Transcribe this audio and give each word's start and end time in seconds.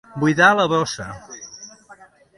Buidar 0.21 0.47
la 0.59 0.65
bossa. 0.71 1.07